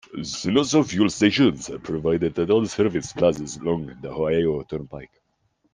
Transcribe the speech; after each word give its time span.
Sunoco 0.35 0.83
fuel 0.83 1.11
stations 1.11 1.69
are 1.69 1.77
provided 1.77 2.39
at 2.39 2.49
all 2.49 2.65
service 2.65 3.13
plazas 3.13 3.57
along 3.57 3.85
the 4.01 4.09
Ohio 4.09 4.63
Turnpike. 4.63 5.21